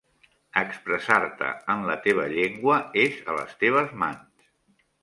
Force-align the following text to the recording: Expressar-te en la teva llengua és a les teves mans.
Expressar-te 0.61 1.51
en 1.75 1.85
la 1.91 1.99
teva 2.09 2.27
llengua 2.35 2.81
és 3.07 3.25
a 3.35 3.39
les 3.41 3.57
teves 3.67 3.97
mans. 4.07 4.53